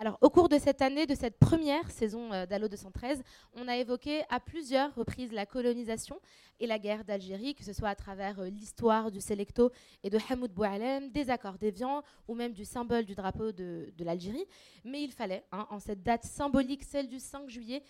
[0.00, 3.76] Alors, au cours de cette année, de cette première saison euh, d'Allo 213, on a
[3.76, 6.18] évoqué à plusieurs reprises la colonisation
[6.58, 9.70] et la guerre d'Algérie, que ce soit à travers euh, l'histoire du Selecto
[10.02, 14.46] et de Hamoud Boualem, des accords d'Évian ou même du symbole du drapeau de, l'Algérie.
[14.84, 17.82] Mais il fallait, hein, en cette date symbolique, celle du 5 juillet,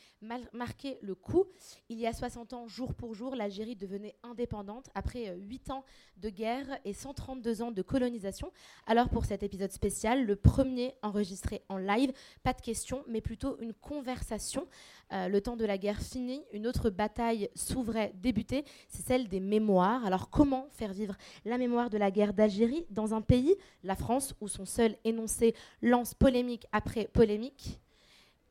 [0.53, 1.45] marquer le coup.
[1.89, 5.85] Il y a 60 ans, jour pour jour, l'Algérie devenait indépendante après 8 euh, ans
[6.17, 8.51] de guerre et 132 ans de colonisation.
[8.87, 12.00] Alors, pour cet épisode spécial, le premier enregistré en live,
[12.43, 14.67] pas de questions, mais plutôt une conversation.
[15.13, 19.41] Euh, le temps de la guerre fini, une autre bataille s'ouvrait, débutait, c'est celle des
[19.41, 20.05] mémoires.
[20.05, 24.35] Alors comment faire vivre la mémoire de la guerre d'Algérie dans un pays, la France,
[24.41, 27.81] où son seul énoncé lance polémique après polémique?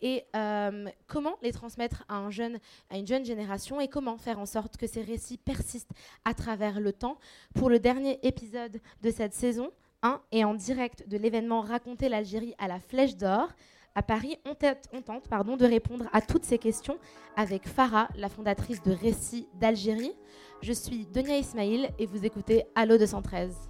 [0.02, 3.82] Et euh, comment les transmettre à une jeune génération?
[3.82, 5.92] Et comment faire en sorte que ces récits persistent
[6.24, 7.18] à travers le temps?
[7.54, 9.72] Pour le dernier épisode de cette saison,
[10.32, 13.50] et en direct de l'événement Raconter l'Algérie à la Flèche d'Or.
[13.96, 16.98] À Paris, on, tente pardon, de répondre à toutes ces questions
[17.36, 20.14] avec Farah, la fondatrice de Récits d'Algérie.
[20.62, 23.70] Je suis Donia Ismail et vous écoutez Allo 213.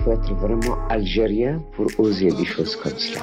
[0.00, 3.20] Faut être vraiment algérien pour oser des choses comme ça.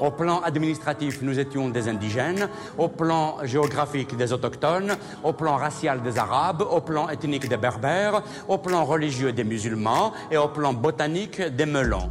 [0.00, 2.48] Au plan administratif, nous étions des indigènes.
[2.76, 4.96] Au plan géographique, des autochtones.
[5.22, 6.62] Au plan racial, des arabes.
[6.62, 8.22] Au plan ethnique, des berbères.
[8.48, 10.12] Au plan religieux, des musulmans.
[10.30, 12.10] Et au plan botanique, des melons.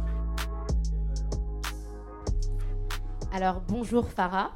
[3.32, 4.50] Alors, bonjour Farah.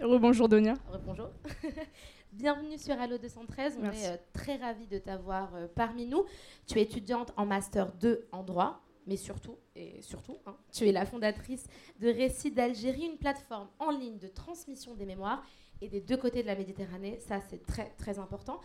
[0.00, 0.74] Rebonjour Donia.
[0.92, 1.28] Rebonjour.
[2.32, 3.78] Bienvenue sur Allo 213.
[3.80, 6.24] On est euh, très ravis de t'avoir euh, parmi nous.
[6.66, 10.92] Tu es étudiante en Master 2 en droit, mais surtout, et surtout, hein, tu es
[10.92, 11.66] la fondatrice
[12.00, 15.42] de Récits d'Algérie, une plateforme en ligne de transmission des mémoires
[15.80, 17.18] et des deux côtés de la Méditerranée.
[17.20, 18.60] Ça, c'est très, très important.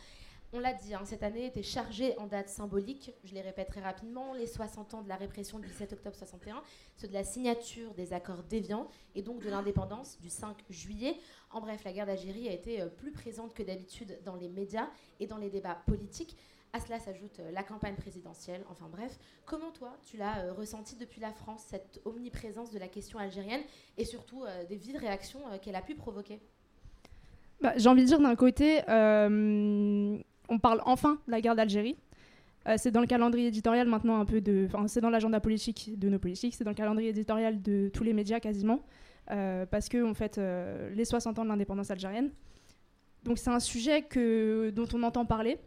[0.55, 3.11] On l'a dit, hein, cette année était chargée en dates symboliques.
[3.23, 4.35] Je les répète très rapidement.
[4.35, 6.61] Les 60 ans de la répression du 17 octobre 61,
[6.95, 11.15] ceux de la signature des accords d'Évian et donc de l'indépendance du 5 juillet.
[11.49, 14.87] En bref, la guerre d'Algérie a été euh, plus présente que d'habitude dans les médias
[15.19, 16.37] et dans les débats politiques.
[16.71, 18.63] À cela s'ajoute euh, la campagne présidentielle.
[18.69, 22.89] Enfin bref, comment toi, tu l'as euh, ressenti depuis la France, cette omniprésence de la
[22.89, 23.61] question algérienne
[23.97, 26.39] et surtout des vives réactions qu'elle a pu provoquer?
[27.59, 28.81] Bah, J'ai envie de dire d'un côté,
[30.49, 31.97] on parle enfin de la guerre d'Algérie.
[32.67, 34.67] Euh, c'est dans le calendrier éditorial maintenant un peu de.
[34.87, 38.13] C'est dans l'agenda politique de nos politiques, c'est dans le calendrier éditorial de tous les
[38.13, 38.81] médias quasiment,
[39.31, 42.31] euh, parce qu'on fête euh, les 60 ans de l'indépendance algérienne.
[43.23, 45.57] Donc c'est un sujet que, dont on entend parler,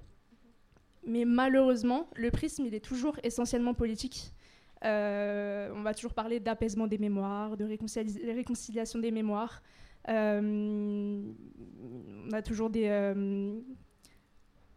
[1.07, 4.33] mais malheureusement, le prisme, il est toujours essentiellement politique.
[4.83, 9.63] on va toujours parler d'apaisement des mémoires, de réconciliation des mémoires.
[10.09, 11.33] on
[12.33, 12.89] a toujours des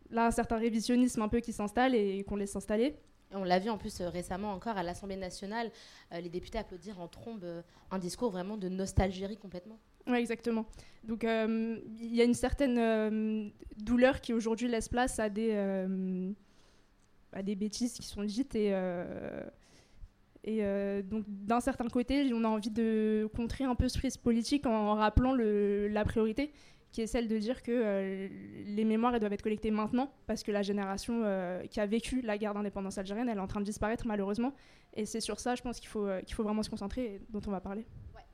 [0.09, 2.97] là un certain révisionnisme un peu qui s'installe et qu'on laisse s'installer.
[3.31, 5.71] On l'a vu en plus euh, récemment encore à l'Assemblée nationale,
[6.11, 7.61] euh, les députés applaudir en trombe euh,
[7.91, 9.77] un discours vraiment de nostalgie complètement.
[10.07, 10.65] Oui, exactement.
[11.03, 15.53] Donc il y a une certaine douleur qui aujourd'hui laisse place à des,
[17.31, 18.73] à des bêtises qui sont dites et,
[20.43, 24.65] et donc d'un certain côté, on a envie de contrer un peu ce risque politique
[24.65, 26.51] en rappelant le, la priorité
[26.91, 28.27] qui est celle de dire que euh,
[28.65, 32.21] les mémoires elles doivent être collectées maintenant, parce que la génération euh, qui a vécu
[32.21, 34.53] la guerre d'indépendance algérienne, elle est en train de disparaître malheureusement.
[34.95, 37.21] Et c'est sur ça, je pense qu'il faut, euh, qu'il faut vraiment se concentrer et
[37.29, 37.85] dont on va parler.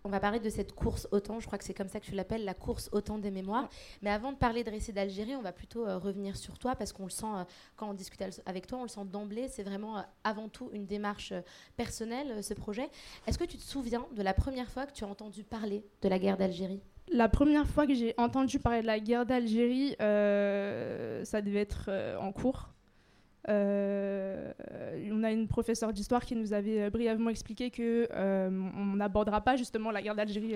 [0.06, 2.06] On va parler de cette course au temps, je crois que c'est comme ça que
[2.06, 3.68] tu l'appelles, la course au temps des mémoires.
[4.04, 7.06] Mais avant de parler de récits d'Algérie, on va plutôt revenir sur toi, parce qu'on
[7.06, 7.26] le sent,
[7.76, 11.34] quand on discute avec toi, on le sent d'emblée, c'est vraiment avant tout une démarche
[11.76, 12.88] personnelle, ce projet.
[13.26, 16.08] Est-ce que tu te souviens de la première fois que tu as entendu parler de
[16.08, 16.84] la guerre d'Algérie?
[17.12, 21.86] La première fois que j'ai entendu parler de la guerre d'Algérie, euh, ça devait être
[21.90, 22.70] euh, en cours.
[23.48, 24.52] Euh,
[25.12, 29.92] on a une professeure d'histoire qui nous avait brièvement expliqué que on n'abordera pas justement
[29.92, 30.56] la guerre d'Algérie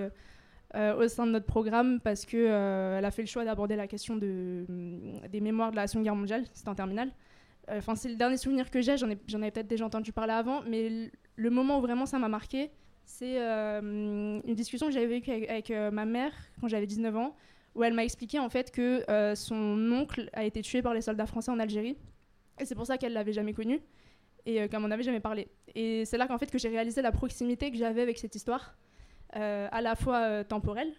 [0.76, 4.16] au sein de notre programme parce que elle a fait le choix d'aborder la question
[4.16, 4.66] de,
[5.30, 6.46] des mémoires de la Seconde Guerre mondiale.
[6.54, 7.12] C'était en terminale.
[7.72, 8.98] Enfin, c'est le dernier souvenir que j'ai.
[8.98, 12.18] J'en ai, j'en avais peut-être déjà entendu parler avant, mais le moment où vraiment ça
[12.18, 12.72] m'a marqué,
[13.10, 17.36] c'est euh, une discussion que j'avais vécue avec, euh, ma mère quand j'avais 19 ans,
[17.74, 21.02] où elle m'a expliqué en fait que euh, son oncle a été tué par les
[21.02, 21.98] soldats français en Algérie.
[22.60, 23.82] Et c'est pour ça qu'elle l'avait jamais connu
[24.46, 25.48] et qu'elle m'en avait jamais parlé.
[25.74, 28.78] Et c'est là qu'en fait que j'ai réalisé la proximité que j'avais avec cette histoire,
[29.34, 30.92] à la fois temporelle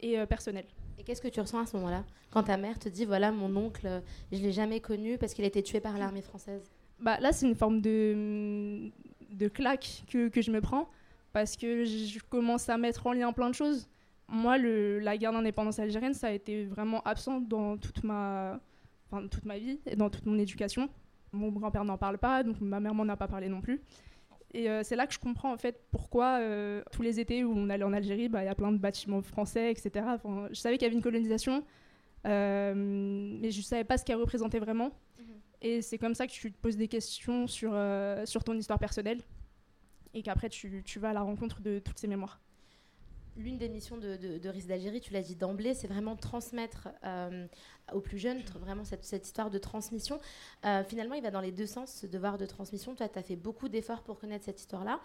[0.00, 0.66] et personnelle.
[0.98, 3.54] Et qu'est-ce que tu ressens à ce moment-là Quand ta mère te dit, voilà, mon
[3.56, 6.62] oncle, je l'ai jamais connu parce qu'il a été tué par l'armée française?
[7.00, 8.90] Bah, Là, c'est une forme de
[9.30, 10.88] de claques que, que je me prends
[11.32, 13.88] parce que je commence à mettre en lien plein de choses.
[14.28, 18.60] Moi, le, la guerre d'indépendance algérienne, ça a été vraiment absent dans toute ma,
[19.10, 20.88] enfin, toute ma vie et dans toute mon éducation.
[21.32, 23.80] Mon grand-père n'en parle pas, donc ma mère m'en a pas parlé non plus.
[24.54, 27.52] Et euh, c'est là que je comprends en fait pourquoi euh, tous les étés où
[27.54, 30.06] on allait en Algérie, bah, il y a plein de bâtiments français, etc.
[30.08, 31.64] Enfin, je savais qu'il y avait une colonisation,
[32.26, 34.90] euh, mais je ne savais pas ce qu'elle représentait vraiment.
[35.18, 35.24] Mhm.
[35.60, 37.74] Et c'est comme ça que tu te poses des questions sur,
[38.24, 39.20] sur ton histoire personnelle
[40.14, 42.40] et qu'après tu, tu vas à la rencontre de toutes ces mémoires.
[43.36, 46.88] L'une des missions de, de, de RIS d'Algérie, tu l'as dit d'emblée, c'est vraiment transmettre
[47.04, 47.46] euh,
[47.92, 50.18] aux plus jeunes, vraiment cette, cette histoire de transmission.
[50.64, 52.96] Euh, finalement, il va dans les deux sens, ce devoir de transmission.
[52.96, 54.98] Toi, tu as fait beaucoup d'efforts pour connaître cette histoire-là.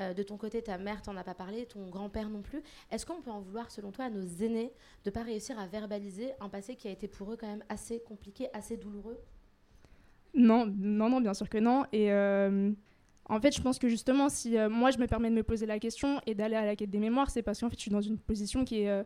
[0.00, 2.62] Euh, de ton côté, ta mère t'en a pas parlé, ton grand-père non plus.
[2.90, 4.70] Est-ce qu'on peut en vouloir, selon toi, à nos aînés
[5.06, 8.00] de pas réussir à verbaliser un passé qui a été pour eux quand même assez
[8.00, 9.18] compliqué, assez douloureux?
[10.34, 11.86] Non, non, non, bien sûr que non.
[11.90, 12.70] Et euh,
[13.28, 15.66] en fait, je pense que justement, si euh, moi je me permets de me poser
[15.66, 17.90] la question et d'aller à la quête des mémoires, c'est parce qu'en fait, je suis
[17.90, 19.04] dans une position qui est euh,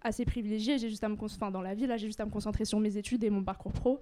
[0.00, 0.78] assez privilégiée.
[0.78, 2.96] J'ai juste à me dans la vie, là, j'ai juste à me concentrer sur mes
[2.96, 4.00] études et mon parcours pro.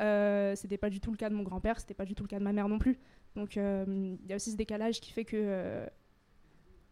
[0.00, 2.28] Euh, c'était pas du tout le cas de mon grand-père, c'était pas du tout le
[2.28, 2.98] cas de ma mère non plus.
[3.36, 3.84] Donc, euh,
[4.22, 5.86] il y a aussi ce décalage qui fait que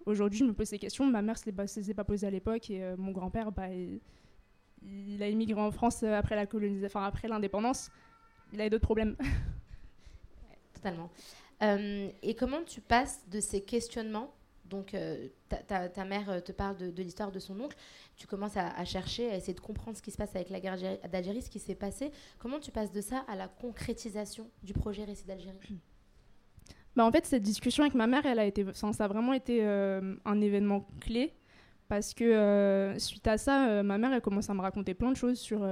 [0.06, 1.04] aujourd'hui, je me pose ces questions.
[1.06, 5.20] Ma mère pas- se les est pas posées à l'époque et mon grand-père, bah, il,
[5.20, 7.90] a immigré en France après la colonisation, enfin après l'indépendance.
[8.52, 9.16] Il avait d'autres problèmes.
[10.72, 11.10] Totalement.
[11.62, 14.32] Euh, et comment tu passes de ces questionnements
[14.64, 17.76] donc, euh, ta, ta- mère euh, te parle de, l'histoire de son oncle.
[18.16, 20.72] Tu commences à, chercher, à essayer de comprendre ce qui se passe avec la guerre
[20.72, 22.10] Algérie- d'Algérie, ce qui s'est passé.
[22.40, 25.56] Comment tu passes de ça à la concrétisation du projet Récit d'Algérie?
[26.96, 29.64] Bah, en fait, cette discussion avec ma mère, elle a été, ça a vraiment été
[29.64, 31.32] un événement clé
[31.86, 35.38] parce que suite à ça, ma mère, elle commence à me raconter plein de choses
[35.38, 35.64] sur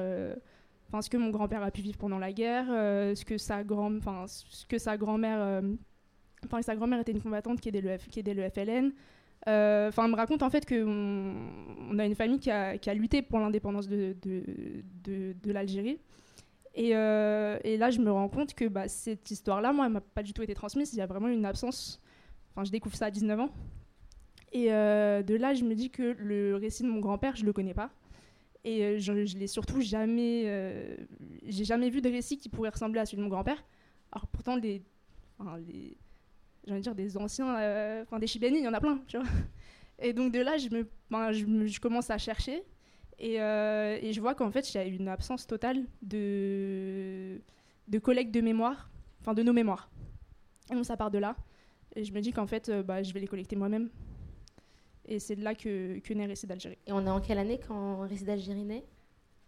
[1.01, 3.95] ce que mon grand-père a pu vivre pendant la guerre, euh, ce que sa grand,
[3.97, 5.63] enfin, ce que sa grand-mère, euh,
[6.45, 8.93] enfin, sa grand-mère était une combattante qui aidait le, F- qui aidait le FLN.
[9.47, 12.95] Euh, Enfin, me raconte en fait que on, a une famille qui a, qui a
[12.95, 15.99] lutté pour l'indépendance de, de, de, l'Algérie.
[16.75, 20.33] Et, là, je me rends compte que bah, cette histoire-là, moi, elle m'a pas du
[20.33, 20.93] tout été transmise.
[20.95, 22.01] Il y a vraiment une absence.
[22.53, 23.51] Enfin, je découvre ça à 19 ans.
[24.53, 27.75] Et de là, je me dis que le récit de mon grand-père, je le connais
[27.75, 27.91] pas.
[28.65, 30.45] Et euh, je, je l'ai surtout jamais.
[30.47, 30.97] euh,
[31.47, 33.63] J'ai jamais vu de récit qui pourrait ressembler à celui de mon grand-père.
[34.13, 34.83] Alors pourtant, les.
[35.39, 35.45] J'ai
[36.73, 37.57] envie de dire des anciens.
[37.59, 39.27] euh, Enfin, des Chibénis, il y en a plein, tu vois.
[39.99, 42.63] Et donc de là, je, me, enfin, je, me- je commence à chercher.
[43.19, 47.39] Et, et je vois qu'en fait, il y a une absence totale de,
[47.87, 48.91] de collecte de mémoire,
[49.21, 49.89] enfin de nos mémoires.
[50.71, 51.37] Et donc ça part de là.
[51.95, 53.89] Et je me dis qu'en fait, bah, je vais les collecter moi-même.
[55.07, 56.79] Et c'est de là que, que naît Récit d'Algérie.
[56.87, 58.85] Et on est en quelle année quand Récit d'Algérie naît?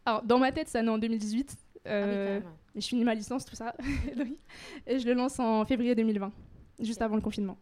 [0.04, 1.56] Alors, dans ma tête, ça naît en 2018.
[1.58, 2.42] Ah oui, quand Euh, même,
[2.74, 3.74] et je finis ma licence, tout ça.
[4.86, 6.32] Et je le lance en février 2020,
[6.80, 7.56] juste avant le confinement.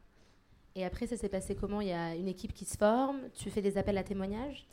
[0.74, 1.80] Et après, ça s'est passé comment?
[1.80, 4.66] Il y a une équipe qui se forme, tu fais des appels à témoignages?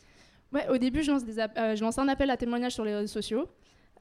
[0.53, 2.95] Ouais, au début, je lance, des euh, je lance un appel à témoignages sur les
[2.95, 3.47] réseaux sociaux.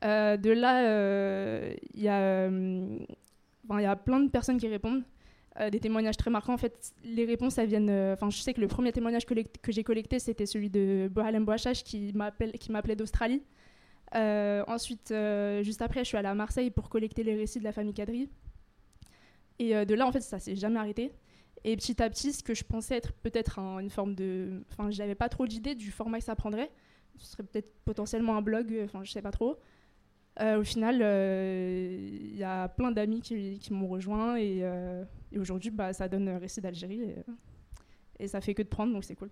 [0.03, 5.03] Euh, de là, euh, il y, a, il y a plein de personnes qui répondent.
[5.59, 6.55] Euh, des témoignages très marquants.
[6.55, 7.91] En fait, les réponses, elles viennent.
[7.91, 11.45] euh, Enfin, je sais que le premier témoignage que j'ai collecté, c'était celui de Bohalem
[11.45, 13.43] Bouachache qui m'appelait d'Australie.
[14.15, 15.13] Euh, ensuite,
[15.63, 18.29] juste après, je suis allée à Marseille pour collecter les récits de la famille Kadri.
[19.59, 21.13] Et de là, en fait, ça s'est jamais arrêté.
[21.65, 24.63] Et petit à petit, ce que je pensais être peut-être un- une forme de.
[24.71, 26.71] Enfin, j'avais pas trop d'idée du format que ça prendrait.
[27.19, 29.59] Ce serait peut-être potentiellement un blog, enfin, je sais pas trop.
[30.39, 35.05] Euh, au final, euh, il y a plein d'amis qui, qui m'ont rejoint et, euh,
[35.33, 37.17] et aujourd'hui, bah, ça donne récit d'Algérie et,
[38.21, 39.31] et ça fait que de prendre, donc c'est cool.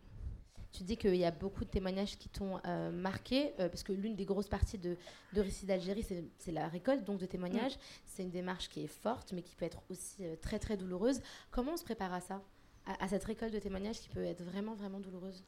[0.70, 3.92] Tu dis qu'il y a beaucoup de témoignages qui t'ont euh, marqué, euh, parce que
[3.92, 4.96] l'une des grosses parties de,
[5.32, 6.04] de Récit d'Algérie,
[6.36, 7.78] c'est la récolte donc de témoignages.
[8.04, 11.22] C'est une démarche qui est forte, mais qui peut être aussi euh, très très douloureuse.
[11.50, 12.42] Comment on se prépare à ça?
[12.84, 15.42] À, à cette récolte de témoignages qui peut être vraiment vraiment douloureuse?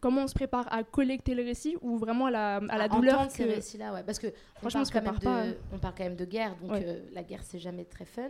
[0.00, 2.88] Comment on se prépare à collecter le récit ou vraiment à la, à la À
[2.88, 4.02] douleur entendre ces que- récits-là, ouais.
[4.02, 5.58] Parce que on Franchement, on parle, quand même de, pas.
[5.74, 6.84] on parle quand même de guerre, donc Ouais.
[6.86, 8.28] euh, la guerre c'est jamais très fun.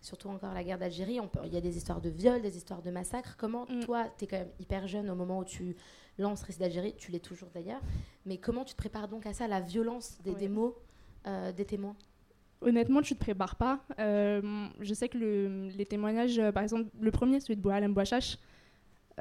[0.00, 2.90] Surtout encore la guerre d'Algérie, il y a des histoires de viols, des histoires de
[2.90, 3.36] massacres.
[3.38, 3.80] Comment Mm.
[3.84, 5.76] toi, tu es quand même hyper jeune au moment où tu
[6.18, 7.80] lances Récit d'Algérie, tu l'es toujours d'ailleurs,
[8.26, 10.36] mais comment tu te prépares donc à ça, la violence des, Ouais.
[10.38, 10.76] des mots
[11.26, 11.96] euh, des témoins?
[12.60, 13.80] Honnêtement, tu te prépares pas.
[13.98, 18.36] Euh, je sais que le- les témoignages, par exemple, le premier, celui de Boalem Bouachache,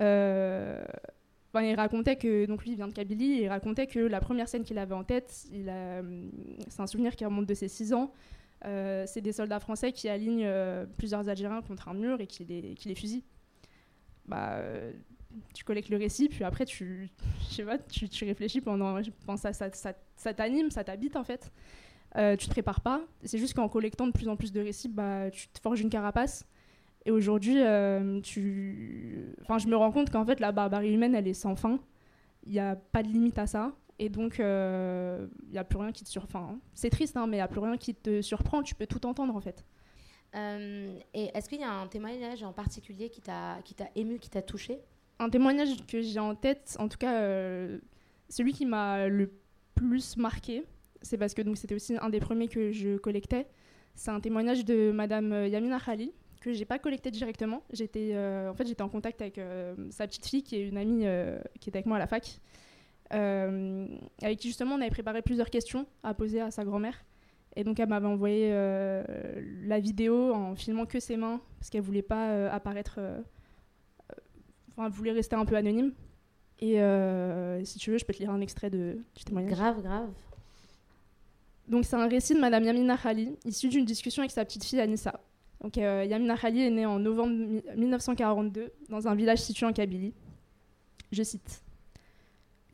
[0.01, 0.83] euh,
[1.61, 4.77] il racontait que, donc lui, vient de Kabylie, il racontait que la première scène qu'il
[4.79, 6.31] avait en tête, hum,
[6.67, 8.11] c'est un souvenir qui remonte de ses 6 ans.
[8.65, 12.45] Euh, c'est des soldats français qui alignent euh, plusieurs Algériens contre un mur et qui
[12.45, 13.25] les, fusillent.
[14.25, 14.93] Bah, euh,
[15.53, 17.09] tu collectes le récit, puis après, tu,
[17.65, 18.99] pas, tu, tu réfléchis pendant.
[19.37, 19.69] ça, ça,
[20.15, 21.51] ça, t'anime, ça t'habite en fait.
[22.17, 23.01] euh, tu te prépares pas.
[23.23, 25.89] C'est juste qu'en collectant de plus en plus de récits, bah, tu te forges une
[25.89, 26.45] carapace.
[27.05, 29.35] Et aujourd'hui, euh, tu...
[29.41, 31.79] enfin, je me rends compte qu'en fait, la barbarie humaine, elle est sans fin.
[32.45, 33.73] Il n'y a pas de limite à ça.
[33.99, 36.57] Et donc, il n'y a plus rien qui te surprend.
[36.73, 38.63] C'est triste, hein, mais il n'y a plus rien qui te surprend.
[38.63, 39.65] Tu peux tout entendre, en fait.
[40.33, 43.59] et est-ce qu'il y a un témoignage en particulier qui t'a
[43.95, 44.79] ému, qui t'a touché?
[45.19, 47.21] Un témoignage que j'ai en tête, en tout cas,
[48.29, 49.31] celui qui m'a le
[49.75, 50.65] plus marqué,
[51.01, 53.47] c'est parce que c'était aussi un des premiers que je collectais.
[53.93, 56.11] C'est un témoignage de Madame euh, Yamina Khali
[56.43, 57.63] que j'ai pas collecté directement.
[57.71, 60.77] J'étais euh, en fait j'étais en contact avec euh, sa petite fille qui est une
[60.77, 61.05] amie
[61.59, 62.39] qui était avec moi à la fac,
[63.09, 67.05] avec qui justement on avait préparé plusieurs questions à poser à sa grand-mère.
[67.55, 72.01] Et donc elle m'avait envoyé la vidéo en filmant que ses mains parce qu'elle voulait
[72.01, 72.99] pas apparaître,
[74.71, 75.93] enfin elle voulait rester un peu anonyme.
[76.59, 76.75] Et
[77.63, 79.53] si tu veux, je peux te lire un extrait de, du témoignage.
[79.53, 80.09] Grave, grave.
[81.67, 84.81] Donc c'est un récit de Madame Yamina Khali, issu d'une discussion avec sa petite fille
[84.81, 85.21] Anissa.
[85.61, 90.13] Donc euh, Yamina Khali est née en novembre 1942 dans un village situé en Kabylie.
[91.11, 91.63] Je cite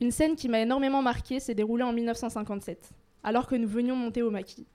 [0.00, 2.90] Une scène qui m'a énormément marquée s'est déroulée en 1957,
[3.22, 4.66] alors que nous venions monter au maquis.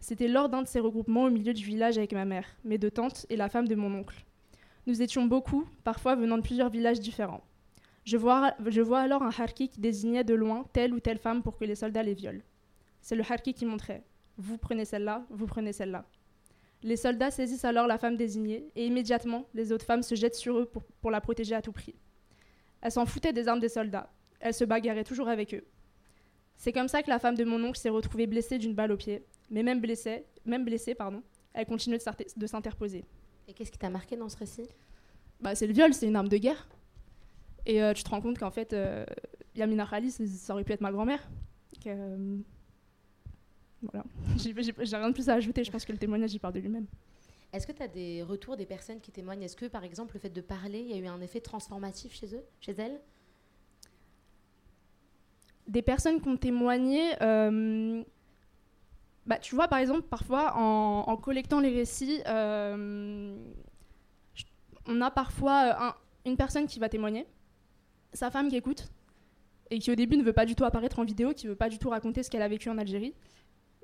[0.00, 2.90] C'était lors d'un de ces regroupements au milieu du village avec ma mère, mes deux
[2.90, 4.24] tantes et la femme de mon oncle.
[4.88, 7.44] Nous étions beaucoup, parfois venant de plusieurs villages différents.
[8.04, 11.42] Je vois, je vois alors un harki qui désignait de loin telle ou telle femme
[11.42, 12.42] pour que les soldats les violent.
[13.00, 14.02] C'est le harki qui montrait
[14.38, 16.04] Vous prenez celle-là, vous prenez celle-là.
[16.82, 20.58] Les soldats saisissent alors la femme désignée et immédiatement, les autres femmes se jettent sur
[20.58, 20.70] eux
[21.00, 21.94] pour, la protéger à tout prix.
[22.80, 24.10] Elles s'en foutaient des armes des soldats.
[24.40, 25.64] Elles se bagarraient toujours avec eux.
[26.56, 28.96] C'est comme ça que la femme de mon oncle s'est retrouvée blessée d'une balle au
[28.96, 29.24] pied.
[29.50, 31.22] Mais même blessée, même blessée pardon,
[31.54, 31.98] elle continue
[32.36, 33.04] de s'interposer.
[33.46, 34.68] Et qu'est-ce qui t'a marqué dans ce récit?
[35.40, 36.68] Bah, C'est le viol, c'est une arme de guerre.
[37.66, 39.04] Et euh, tu te rends compte qu'en fait, euh,
[39.54, 41.28] Yamina Khali, ça aurait pu être ma grand-mère.
[41.86, 42.38] Euh,
[43.82, 44.04] voilà.
[44.36, 45.64] J'ai rien de plus à ajouter.
[45.64, 46.86] Je pense que le témoignage, il parle de lui-même.
[47.52, 49.42] Est-ce que tu as des retours des personnes qui témoignent?
[49.42, 52.14] Est-ce que, par exemple, le fait de parler, il y a eu un effet transformatif
[52.14, 52.98] chez eux, chez elles?
[55.68, 57.12] Des personnes qui ont témoigné.
[57.20, 58.02] Euh,
[59.26, 63.36] bah, tu vois, par exemple, parfois, en, collectant les récits, euh,
[64.86, 67.26] on a parfois euh, une personne qui va témoigner,
[68.12, 68.90] sa femme qui écoute,
[69.70, 71.68] et qui au début ne veut pas du tout apparaître en vidéo, qui veut pas
[71.68, 73.14] du tout raconter ce qu'elle a vécu en Algérie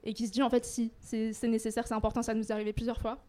[0.05, 2.73] et qui se dit en fait si, c'est nécessaire, c'est important, ça nous est arrivé
[2.73, 3.25] plusieurs fois.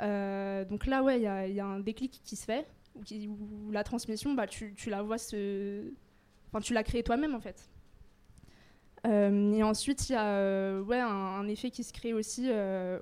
[0.00, 4.34] Euh, donc là, ouais, il y, a un déclic qui se fait, où, la transmission,
[4.34, 5.92] bah, tu, la vois se...
[6.48, 7.68] Enfin, tu l'as créée toi-même en fait.
[9.06, 12.50] Euh, et ensuite, il y a euh, ouais, un, effet qui se crée aussi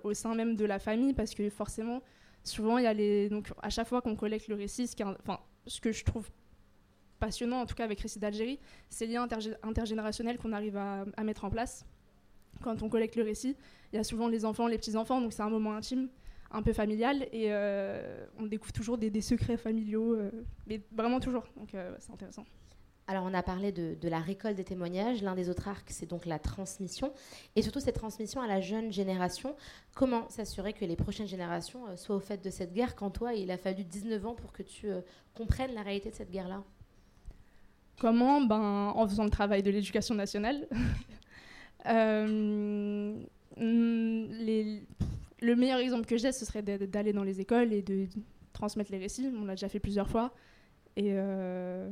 [0.03, 2.03] au sein même de la famille, parce que forcément,
[2.45, 3.29] souvent, il y a les...
[3.29, 5.05] Donc, à chaque fois qu'on collecte le récit, ce, qui
[5.67, 6.29] ce que je trouve
[7.19, 8.59] passionnant, en tout cas avec Récit d'Algérie,
[8.91, 9.27] c'est les liens
[9.63, 11.87] intergénérationnels qu'on arrive à mettre en place
[12.63, 13.57] quand on collecte le récit.
[13.93, 16.09] Il y a souvent les enfants, les petits-enfants, donc c'est un moment intime,
[16.51, 20.31] un peu familial, et euh, on découvre toujours des, secrets familiaux, euh,
[20.67, 22.45] mais vraiment toujours, donc euh, c'est intéressant.
[23.09, 26.27] Alors on a parlé de, la récolte des témoignages, l'un des autres arcs c'est donc
[26.27, 27.13] la transmission,
[27.55, 29.55] et surtout cette transmission à la jeune génération.
[29.95, 33.53] Comment s'assurer que les prochaines générations soient au fait de cette guerre quand toi il
[33.53, 34.89] a fallu 19 ans pour que tu
[35.35, 36.65] comprennes la réalité de cette guerre-là?
[38.01, 38.41] Comment?
[38.41, 40.67] Ben, En faisant le travail de l'éducation nationale.
[41.89, 43.15] Euh,
[43.59, 44.83] les,
[45.41, 48.07] le meilleur exemple que j'ai, ce serait d'aller dans les écoles et de
[48.53, 49.31] transmettre les récits.
[49.35, 50.33] On l'a déjà fait plusieurs fois.
[50.97, 51.91] Et, euh,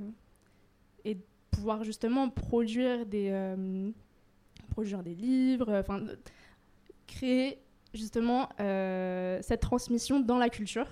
[1.50, 3.92] pouvoir justement produire des, euh,
[5.04, 6.02] livres, enfin,
[7.06, 7.60] créer
[7.94, 10.88] justement cette transmission dans la culture.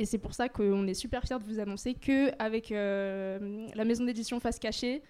[0.00, 4.40] Et c'est pour ça qu'on est super fiers de vous annoncer qu'avec la maison d'édition
[4.40, 5.04] Face Cachée,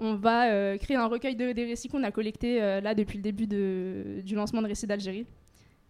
[0.00, 3.18] on va euh, créer un recueil de, des récits qu'on a collectés euh, là depuis
[3.18, 5.26] le début du lancement de Récits d'Algérie.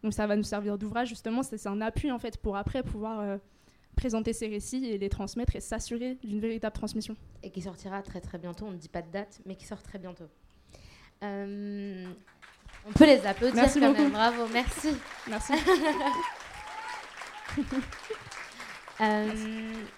[0.03, 3.21] Donc ça va nous servir d'ouvrage justement, c'est un appui en fait pour après pouvoir
[3.21, 3.37] euh,
[3.97, 7.17] présenter ces récits et les transmettre et s'assurer d'une véritable transmission.
[7.43, 9.83] Et qui sortira très très bientôt, on ne dit pas de date, mais qui sort
[9.83, 10.29] très bientôt.
[11.21, 12.07] on
[12.95, 14.03] peut les applaudir merci quand beaucoup.
[14.03, 14.89] même, bravo, merci.
[15.29, 15.53] Merci.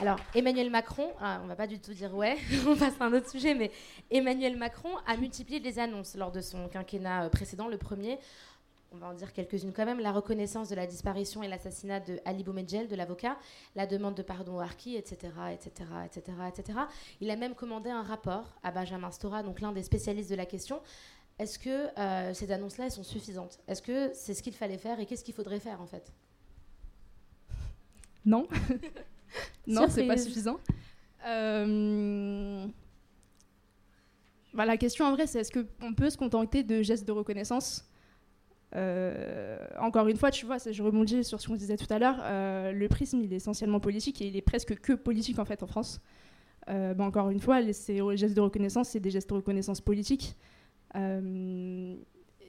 [0.00, 2.36] Alors, Emmanuel Macron, ah, on va pas du tout dire ouais,
[2.68, 3.72] on passe à un autre sujet, mais
[4.12, 8.16] Emmanuel Macron a multiplié les annonces lors de son quinquennat euh, précédent, le premier.
[8.92, 9.98] On va en dire quelques-unes quand même.
[9.98, 13.36] La reconnaissance de la disparition et l'assassinat de Ali Boumedjel, de l'avocat,
[13.74, 16.78] la demande de pardon au Harki, etc., etc., etc., etc.
[17.20, 20.46] Il a même commandé un rapport à Benjamin Stora, donc l'un des spécialistes de la
[20.46, 20.80] question.
[21.40, 23.58] Est-ce que euh, ces annonces-là sont suffisantes?
[23.66, 26.12] Est-ce que c'est ce qu'il fallait faire et qu'est-ce qu'il faudrait faire en fait?
[28.24, 28.46] Non.
[29.66, 30.58] non, c'est pas suffisant.
[31.26, 32.66] Euh,
[34.54, 37.84] bah, La question en vrai, c'est est-ce qu'on peut se contenter de gestes de reconnaissance
[38.76, 42.18] euh, encore une fois, tu vois, je rebondis sur ce qu'on disait tout à l'heure,
[42.20, 45.62] euh, le prisme, il est essentiellement politique et il est presque que politique en fait
[45.62, 46.02] en France.
[46.66, 50.36] Bah, encore une fois, ces gestes de reconnaissance, c'est des gestes de reconnaissance politiques.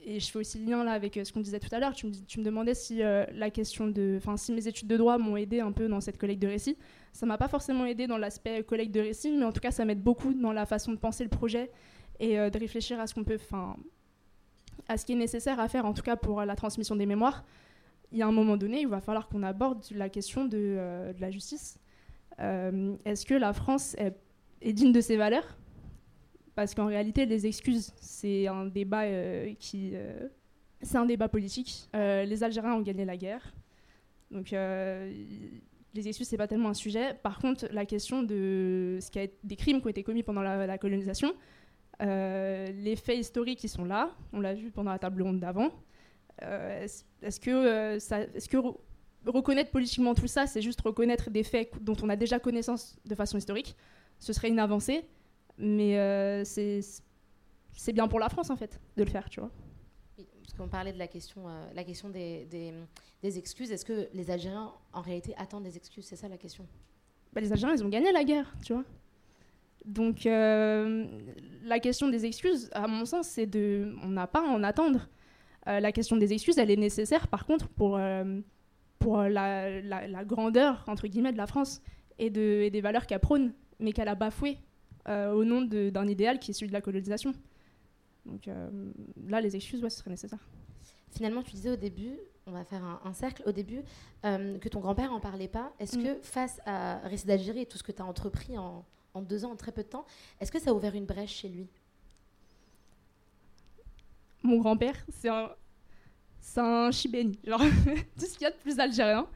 [0.03, 1.93] Et je fais aussi le lien là avec ce qu'on disait tout à l'heure.
[1.93, 5.59] Tu me, demandais si la question de, enfin, si mes études de droit m'ont aidé
[5.59, 6.77] un peu dans cette collecte de récits.
[7.13, 9.85] Ça m'a pas forcément aidé dans l'aspect collecte de récits, mais en tout cas, ça
[9.85, 11.71] m'aide beaucoup dans la façon de penser le projet
[12.19, 13.75] et de réfléchir à ce qu'on peut, enfin,
[14.87, 17.43] à ce qui est nécessaire à faire, en tout cas pour la transmission des mémoires,
[18.11, 21.13] il y a un moment donné, il va falloir qu'on aborde la question de, euh,
[21.19, 21.79] la justice.
[22.39, 24.15] Euh, est-ce que la France est,
[24.73, 25.57] digne de ses valeurs?
[26.59, 29.93] Parce qu'en réalité, les excuses, c'est un débat euh, qui,
[30.81, 31.89] c'est un débat politique.
[31.93, 33.53] les Algériens ont gagné la guerre,
[34.31, 37.13] donc les excuses, c'est pas tellement un sujet.
[37.13, 40.41] Par contre, la question de ce qui a des crimes qui ont été commis pendant
[40.41, 41.33] la colonisation,
[42.01, 44.11] euh, les faits historiques, ils sont là.
[44.33, 45.71] On l'a vu pendant la table ronde d'avant.
[46.43, 46.87] Euh,
[47.21, 48.57] est-ce que, euh, est que
[49.25, 53.15] reconnaître politiquement tout ça, c'est juste reconnaître des faits dont on a déjà connaissance de
[53.15, 53.75] façon historique?
[54.19, 55.05] Ce serait une avancée,
[55.59, 59.51] mais c'est bien pour la France, en fait, de le faire, tu vois.
[60.17, 62.45] Parce qu'on parlait de la question, la question des,
[63.21, 63.71] des, excuses.
[63.71, 66.05] Est-ce que les Algériens, en réalité, attendent des excuses?
[66.05, 66.65] C'est ça la question
[67.33, 68.83] bah, Les Algériens, ils ont gagné la guerre, tu vois.
[69.85, 71.05] Donc euh,
[71.63, 75.07] la question des excuses, à mon sens, c'est de, on n'a pas à en attendre.
[75.67, 78.39] Euh, la question des excuses, elle est nécessaire, par contre, pour, euh,
[78.97, 81.81] pour la, la, grandeur entre guillemets de la France
[82.17, 84.57] et, de, et des valeurs qu'elle prône, mais qu'elle a bafouées
[85.07, 87.33] au nom d'un idéal qui est celui de la colonisation.
[88.25, 88.49] Donc
[89.27, 90.47] là, les excuses, ouais, ce serait nécessaire.
[91.11, 93.81] Finalement, tu disais au début, on va faire un, cercle, au début,
[94.23, 95.73] que ton grand-père en parlait pas.
[95.79, 96.03] Est-ce mm.
[96.03, 99.45] que face à Récit d'Algérie et tout ce que tu as entrepris en, en deux
[99.45, 100.05] ans, en très peu de temps.
[100.39, 101.67] Est-ce que ça a ouvert une brèche chez lui?
[104.43, 105.49] Mon grand-père, c'est un,
[106.57, 107.39] un chibéni.
[107.43, 107.61] Genre,
[108.17, 109.27] tout ce qu'il y a de plus algérien.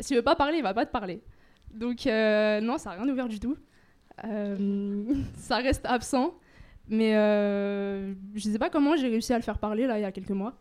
[0.00, 1.22] S'il veut pas parler, il va pas te parler.
[1.72, 3.56] Donc, euh, non, ça n'a rien ouvert du tout.
[4.24, 6.34] Euh, ça reste absent.
[6.88, 10.04] Mais euh, je sais pas comment j'ai réussi à le faire parler là il y
[10.04, 10.54] a quelques mois.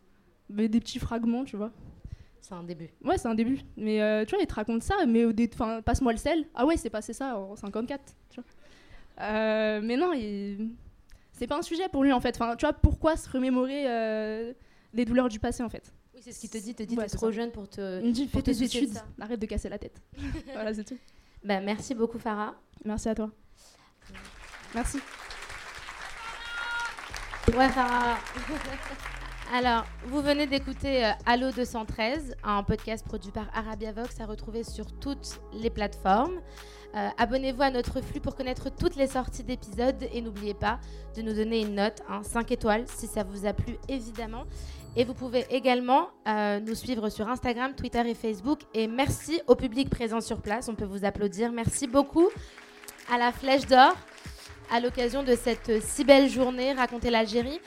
[0.50, 1.72] Mais des petits fragments, tu vois.
[2.41, 2.89] C'est un début.
[3.04, 3.60] Ouais, c'est un début.
[3.78, 5.34] Mais euh, tu vois, il te raconte ça, mais au
[5.84, 6.45] passe-moi le sel.
[6.56, 8.15] Ah ouais, c'est passé ça en 54.
[8.30, 8.43] Tu vois.
[9.26, 10.13] Euh, mais non,
[11.32, 12.36] c'est pas un sujet pour lui en fait.
[12.36, 14.54] Enfin, tu vois, pourquoi se remémorer euh,
[14.93, 15.93] les douleurs du passé en fait?
[16.13, 16.74] Oui, c'est ce qu'il te dit.
[16.74, 18.02] Te dit, t'es trop jeune pour te.
[18.02, 20.02] Il me dit, fais tes études, arrête de casser la tête.
[20.54, 20.98] voilà, c'est tout.
[21.43, 22.56] Bah, merci beaucoup, Farah.
[22.84, 23.32] Merci à toi.
[24.75, 24.99] Merci.
[29.51, 34.63] Alors, vous venez d'écouter euh, Allo 213, un podcast produit par Arabia Vox à retrouver
[34.63, 36.39] sur toutes les plateformes.
[36.95, 40.79] Euh, abonnez-vous à notre flux pour connaître toutes les sorties d'épisodes et n'oubliez pas
[41.15, 44.43] de nous donner une note, 5 étoiles si ça vous a plu évidemment.
[44.95, 48.60] Et vous pouvez également euh, nous suivre sur Instagram, Twitter et Facebook.
[48.75, 51.51] Et merci au public présent sur place, on peut vous applaudir.
[51.51, 52.29] Merci beaucoup
[53.12, 53.95] à la Flèche d'Or
[54.71, 57.60] à l'occasion de cette si belle journée Raconter l'Algérie.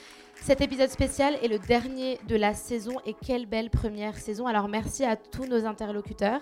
[0.44, 4.48] Cet épisode spécial est le dernier de la saison et quelle belle première saison.
[4.48, 6.40] Alors merci à tous nos interlocuteurs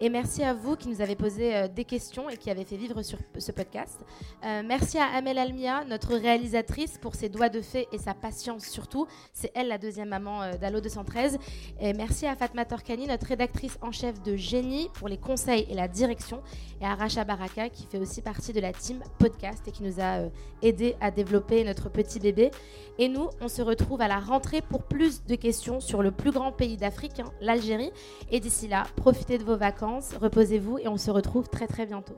[0.00, 2.78] et merci à vous qui nous avez posé euh, des questions et qui avez fait
[2.78, 4.00] vivre sur ce podcast.
[4.42, 8.64] Euh, merci à Amel Almia, notre réalisatrice, pour ses doigts de fée et sa patience
[8.64, 9.06] surtout.
[9.34, 11.36] C'est elle la deuxième maman euh, d'Allo 213.
[11.78, 15.74] Et merci à Fatma Torkani, notre rédactrice en chef de Génie, pour les conseils et
[15.74, 16.42] la direction.
[16.80, 20.00] Et à Racha Baraka qui fait aussi partie de la team podcast et qui nous
[20.00, 20.30] a
[20.62, 22.50] aidé à développer notre petit bébé.
[22.98, 26.30] Et nous, on se retrouve à la rentrée pour plus de questions sur le plus
[26.30, 27.90] grand pays d'Afrique, hein, l'Algérie.
[28.30, 32.16] Et d'ici là, profitez de vos vacances, reposez-vous et on se retrouve très très bientôt.